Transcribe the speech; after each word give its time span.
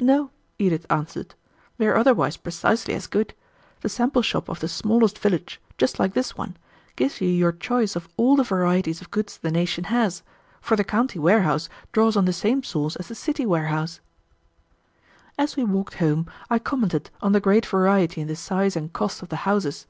"No," 0.00 0.32
Edith 0.58 0.86
answered, 0.90 1.36
"they 1.76 1.86
are 1.86 1.94
otherwise 1.96 2.36
precisely 2.36 2.94
as 2.94 3.06
good. 3.06 3.32
The 3.82 3.88
sample 3.88 4.22
shop 4.22 4.48
of 4.48 4.58
the 4.58 4.66
smallest 4.66 5.16
village, 5.20 5.60
just 5.76 6.00
like 6.00 6.14
this 6.14 6.36
one, 6.36 6.56
gives 6.96 7.20
you 7.20 7.28
your 7.28 7.52
choice 7.52 7.94
of 7.94 8.08
all 8.16 8.34
the 8.34 8.42
varieties 8.42 9.00
of 9.00 9.12
goods 9.12 9.38
the 9.38 9.52
nation 9.52 9.84
has, 9.84 10.24
for 10.60 10.74
the 10.74 10.82
county 10.82 11.20
warehouse 11.20 11.68
draws 11.92 12.16
on 12.16 12.24
the 12.24 12.32
same 12.32 12.64
source 12.64 12.96
as 12.96 13.06
the 13.06 13.14
city 13.14 13.46
warehouse." 13.46 14.00
As 15.38 15.54
we 15.54 15.62
walked 15.62 15.94
home 16.02 16.26
I 16.50 16.58
commented 16.58 17.10
on 17.22 17.30
the 17.30 17.38
great 17.38 17.64
variety 17.64 18.20
in 18.20 18.26
the 18.26 18.34
size 18.34 18.74
and 18.74 18.92
cost 18.92 19.22
of 19.22 19.28
the 19.28 19.36
houses. 19.46 19.86